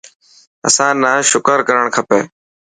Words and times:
اسان 0.67 0.93
نا 1.03 1.11
شڪر 1.31 1.57
ڪرڻ 1.67 1.85
کپي. 1.95 2.21